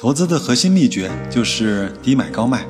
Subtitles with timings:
[0.00, 2.64] 投资的核心秘诀就是低买高卖，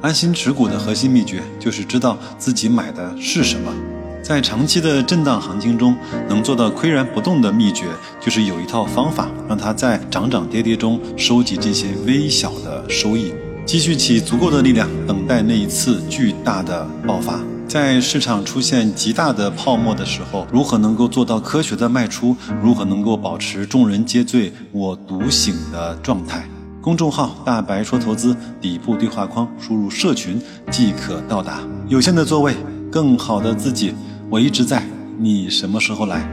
[0.00, 3.74] 安心持股的核心秘诀就是知道自己买的是什么。
[4.22, 5.96] 在长期的震荡行情中，
[6.28, 7.86] 能做到岿然不动的秘诀，
[8.20, 13.32] 就是有一套方法，让它在涨涨跌跌中收集这些微小的收益，
[13.64, 17.40] 积蓄起足够的力量，等待那一次巨大的爆发。
[17.66, 22.36] 在市场出现极大的泡沫的时候，如何能够做到科学的卖出？
[22.62, 26.48] 如何能够保持众人皆醉我独醒的状态？
[26.86, 28.32] 公众号“大白说投资”
[28.62, 30.40] 底部对话框输入“社群”
[30.70, 31.58] 即可到达。
[31.88, 32.54] 有限的座位，
[32.92, 33.92] 更好的自己。
[34.30, 34.86] 我一直在，
[35.18, 36.24] 你什么时候来？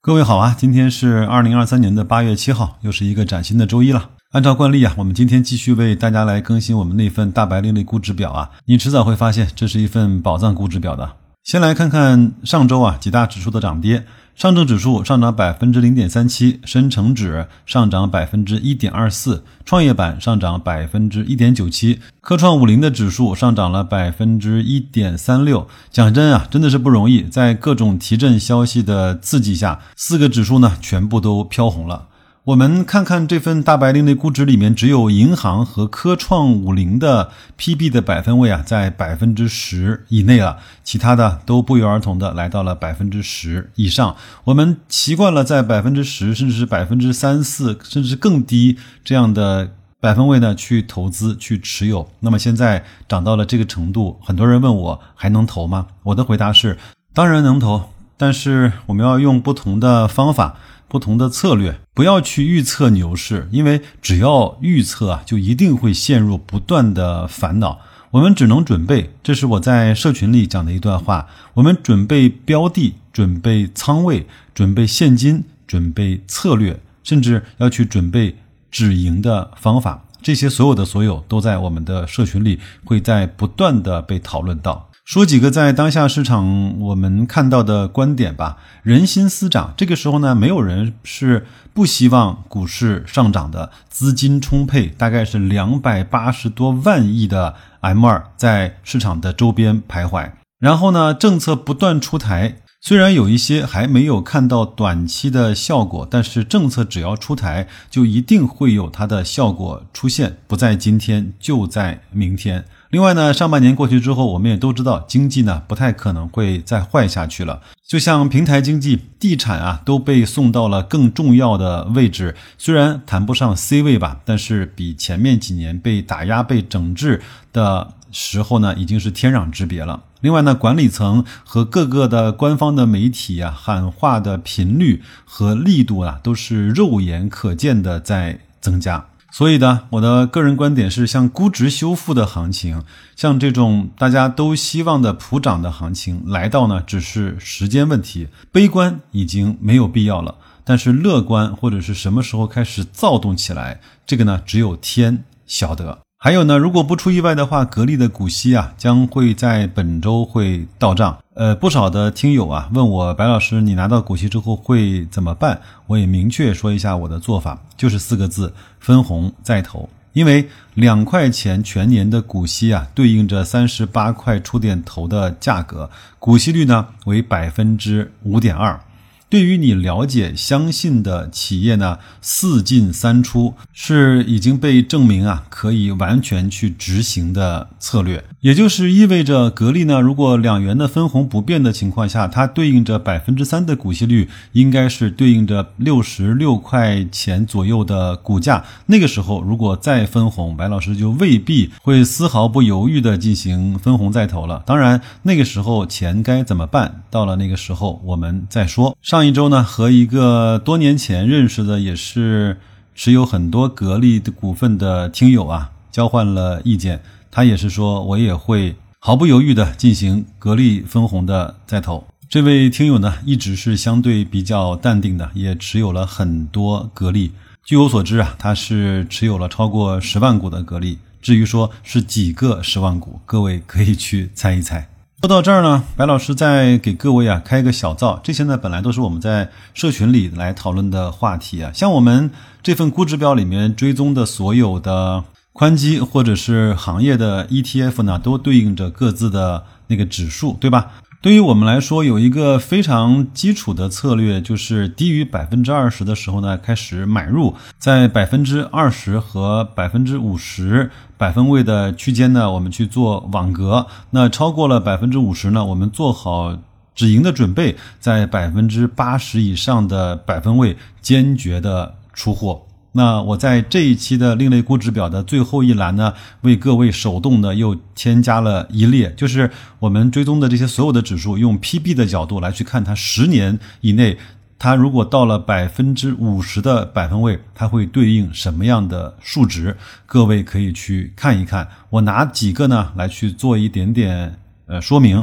[0.00, 4.10] 各位好啊，今天是二零二三年的八月七号，又是一个崭新的周一了。
[4.30, 8.52] 按照惯例啊，我们今天继续为大家来更新我们那份大白另类估值表啊。
[8.66, 11.16] 你迟早会发现，这是一份宝藏估值表的。
[11.42, 14.04] 先来看看上周啊几大指数的涨跌。
[14.36, 25.66] 上证指数上涨百分之零点三七，深成指上涨百分之一点二四，创业板上涨百分之一点九七，科创五零的指数上涨了百分之一点三六。
[25.90, 32.08] 讲真啊，真的是不容易，在各种提振消息的刺激下，四个指数呢全部都飘红了。
[32.46, 44.14] 我们看看这份大白令的估值里面，只有银行和科创五零的 PB 的百分位啊，在百分之十以内了，其他的都不约而同的来到了百分之十以上。
[44.44, 52.08] 我们习惯了在百分之十，甚至是百分之三四，甚至更低这样的百分位呢去投资去持有。
[52.20, 55.88] 那么现在涨到了这个程度，很多人问我还能投吗？
[56.04, 56.78] 我的回答是，
[57.12, 60.56] 当然能投，但是我们要用不同的方法。
[60.88, 67.80] 不同的策略，不要去预测牛市，因为只要预测啊，就一定会陷入不断的烦恼。
[68.12, 71.28] 我们只能准备，这是我在社群里讲的一段话。
[71.54, 78.36] 我们准备标的，准备仓位，准备现金，准备策略，甚至要去准备
[78.70, 80.04] 止盈的方法。
[80.22, 84.88] 这些所有的所有，都在我们的社群里，会在不断的被讨论到。
[85.06, 88.56] 说几个在当下市场我们看到的观点吧。
[88.82, 93.70] 人心思涨，这个时候呢，没有人是不希望股市上涨的。
[93.88, 100.32] 资金充沛，大概是两百八十多万亿的 M 二在市场的周边徘徊。
[100.58, 112.64] 然后呢，政策不断出台，虽然有一些还没有看到短期的效果，但是政策只要出台，就一定会有它的效果出现，不在今天，就在明天。
[112.90, 117.60] 另外呢，上半年过去之后，我们也都知道经济呢不太可能会再坏下去了。
[117.86, 130.02] 就像平台经济、地产啊都被送到了更重要的位置，虽然谈不上 C 位吧，但是比前面几年被打压、被整治的时候呢，已经是天壤之别了。
[130.20, 139.06] 另外呢，管理层和各个的官方的媒体啊喊话的频率和力度啊，都是肉眼可见的在增加。
[139.32, 142.82] 所以呢，我的个人观点是，像估值修复的行情，
[143.16, 148.28] 像这种大家都希望的普涨的行情来到呢，只是时间问题。
[148.50, 155.98] 悲观已经没有必要了，但是乐观或者是什么时候开始躁动起来，这个呢，只有天晓得。
[156.18, 161.18] 还有呢，如果不出意外的话，格力的股息啊，将会在本周会到账。
[161.36, 165.60] 呃，不少的听友啊问我，白老师，你拿到股息之后会怎么办？
[165.86, 169.86] 我也明确说一下我的做法，就是四个字：分红再投。
[170.14, 178.80] 因为两块钱全年的股息啊，对应着三十八块出点头的价格，股息率呢为百分之五点二。
[179.28, 188.24] 对于你了解、相信的企业呢，四进三出是已经被证明啊，可以完全去执行的策略。
[188.40, 198.64] 也就是意味着，格力呢，如果两元的分红不变的情况下，它对应着百分之三的股息率，应该是对应着六十六块钱左右的股价。
[198.86, 204.62] 那个时候，如果再分红，白老师就未必会丝毫不犹豫的进行分红再投了。
[204.64, 207.02] 当然，那个时候钱该怎么办？
[207.10, 208.96] 到了那个时候，我们再说。
[209.02, 212.60] 上上一周呢，和一个多年前认识的，也是
[212.94, 217.00] 持有很多格力的股份的听友啊，交换了意见。
[217.30, 222.06] 他也是说，我也会毫不犹豫的进行格力分红的再投。
[222.28, 227.32] 这位听友呢，一直是相对比较淡定的，也持有了很多格力。
[227.64, 230.98] 据我所知啊，他是持有了超过十万股的格力。
[231.22, 234.86] 至于说是几个十万股，各位可以去猜一猜。
[235.22, 238.20] 说到这儿呢，白老师再给各位啊开个小灶。
[238.22, 242.30] 这些呢本来都是我们在社群里来讨论的话题啊，像我们
[242.62, 245.24] 这份估值表里面追踪的所有的
[245.54, 250.92] 宽基或者是行业的 ETF 呢，都对应着各自的那个指数，对吧？
[251.22, 266.56] 对于我们来说，有一个非常基础的策略，就是低于百分之二十的时候呢，开始买入；在百分之二十和百分之五十百分位的区间呢，我们去做网格；那超过了百分之五十呢，我们做好
[266.94, 272.65] 止盈的准备；在百分之八十以上的百分位，坚决的出货。
[272.96, 284.16] 那我在这一期的另类估值表的最后一栏呢，为各位手动的又添加了一列，就是我们追踪的这些所有的指数，用 PB 的角度来去看它十年以内，
[284.58, 289.76] 它如果到了百分之五十的百分位，它会对应什么样的数值？
[290.06, 291.68] 各位可以去看一看。
[291.90, 295.22] 我拿几个呢来去做一点点呃说明。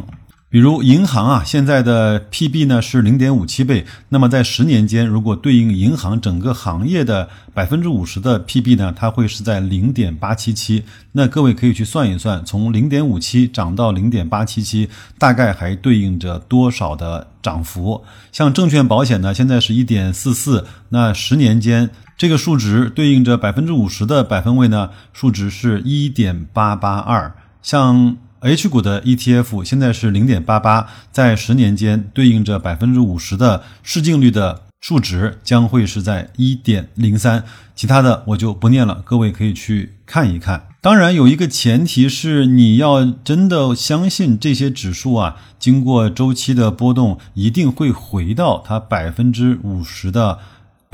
[0.53, 10.83] 比如银行啊，现在的 PB 呢是零点五七倍，那么在十年间，如果对应银行整个行业的百分之五十的 PB 呢，它会是在零点八七七。
[11.13, 18.03] 那各位可以去算一算，从零点五七涨到零点八七七，大概还对应着多少的涨幅？
[18.31, 27.33] 像证券保险呢，现在是一点四四，那十年间这个数值对应着百分之五十的百分位呢，数值是一点八八二。
[27.63, 40.68] 像 H 股的 ETF 现在是零点八八，在十年间对应着百分之五十的市净率的数值将会是在一点零三，其他的我就不念了，各位可以去看一看。
[40.81, 50.39] 当然有一个前提是你要真的相信这些指数啊，经过周期的波动一定会回到它百分之五十的。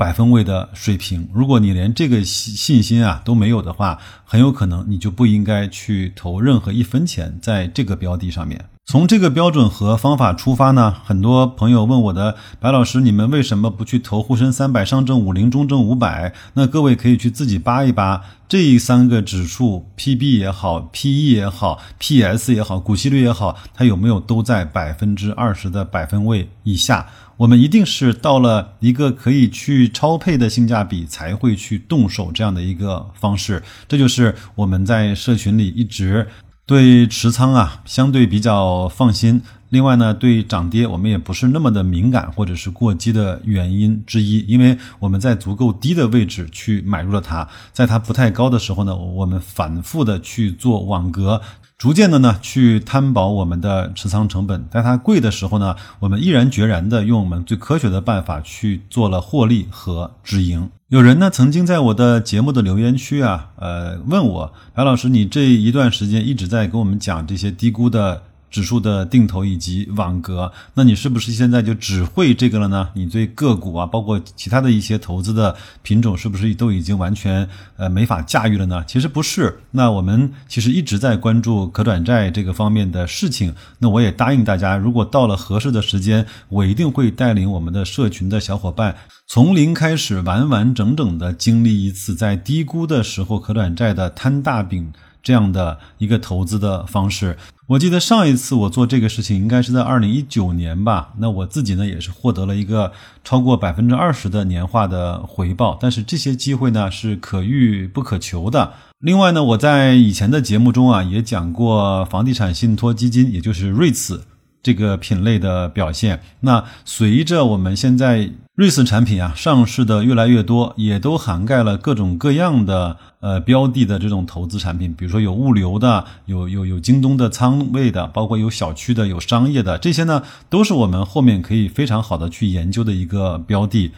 [0.00, 8.64] 百分位的水平，如果你连这个信信心啊都没有的话，很有可能你就不应该去投任何一分钱在这个标的上面。
[8.86, 16.32] 从这个标准和方法出发呢，很多朋友问我的白老师，你们为什么不去投沪深三百、上证五零、中证五百？
[16.54, 27.06] 那各位可以去自己扒一扒这三个指数，PB 也好，PE 也好，PS 也好，股息率也好，它有没有都在百分之二十的百分位以下？
[27.40, 33.62] 我们一定是到了一个可以去超配的性价比，才会去动手这样的一个方式。
[33.88, 36.28] 这就是我们在社群里一直
[36.66, 39.40] 对持仓啊相对比较放心。
[39.70, 51.40] 另外呢，对涨跌我们也不是那么的敏感或者是过激的原因之一，因为我们在足够低的位置去买入了它，在它不太高的时候呢，我们反复的去做网格。
[51.80, 60.68] 逐渐的呢，去摊薄我们的持仓成本，在它贵的时候呢，我们毅然决然的用我们最科学的办法去做了获利和止盈。
[60.88, 68.24] 有人呢曾经在我的节目的留言区啊，呃，问我白老师，你这一段时间一直在跟我们讲这些低估的。
[68.50, 72.88] 指数的定投以及网格，那你是不是现在就只会这个了呢？
[72.94, 78.84] 你对个股啊，包括其他的一些投资的品种，是不是都已经完全呃没法驾驭了呢？
[78.86, 79.60] 其实不是。
[79.70, 83.54] 那我们其实一直在关注可转债这个方面的事情。
[83.78, 88.96] 那我也答应大家，如果到了合适的时间，我一定会带领我们的社群的小伙伴
[89.28, 94.92] 从零开始，完完整整的经历一次在低估的时候可转债的摊大饼。
[95.22, 97.36] 这样的一个投资的方式，
[97.66, 101.12] 我记得上一次我做这个事情应该是在二零一九年吧。
[101.18, 108.72] 那我自己呢也是获得了一个超过百分之二十的年化的回报，但是这些机会呢是可遇不可求的。
[108.98, 114.20] 另外呢，我在以前的节目中啊也讲过房地产信托基金，也就是 REITs。
[114.62, 133.92] 这个品类的表现，那随着我们现在瑞思产品啊上市的越来越多，也都涵盖了各种各样的呃标的的这种投资产品，比如说有物流的，有有有京东的仓位的，包括有小区的，有商业的，这些呢都是我们后面可以非常好的去研究的一个标的。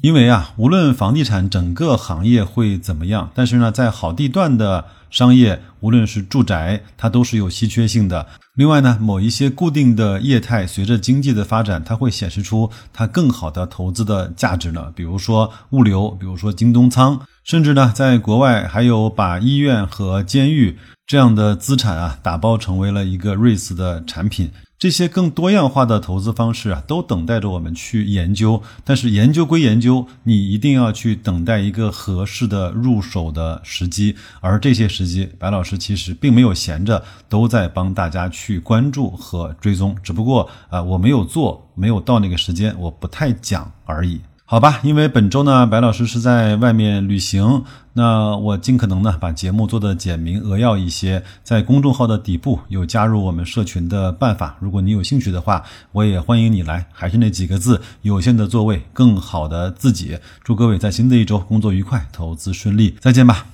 [0.00, 8.24] 因为啊，无论房地产整个行业会怎么样，但是呢，在好地段的商业，无论是住宅，它都是有稀缺性的。
[8.54, 14.92] 另外呢，某一些固定的业态，随着经济的发展，它会显示出它更好的投资的价值呢。
[14.94, 20.78] 比如说物流，比如说京东仓，甚至呢，在国外还有把医院和监狱
[21.08, 24.48] 这样的资产啊，打包成为了一个瑞思的产品。
[24.78, 28.62] 这些更多样化的投资方式啊，都等待着我们去研究。
[28.84, 34.14] 但是研究归研究，你一定要去等待一个合适的入手的时机。
[34.40, 39.96] 而这些时机，白老师其实并没有闲着，都在帮大家去关注和追踪。
[40.00, 44.20] 只不过啊，我没有做，没有到那个时间，我不太讲而已。
[44.50, 55.62] 好吧，因为本周呢，白老师是在外面旅行，那我尽可能呢把节目做得简明扼要一些，在公众号的底部有加入我们社群的办法，如果你有兴趣的话，
[55.92, 56.86] 我也欢迎你来。
[56.94, 60.18] 还是那几个字，有限的座位，更好的自己。
[60.42, 63.48] 祝各位在新的一周工作愉快，投资顺利，再见吧。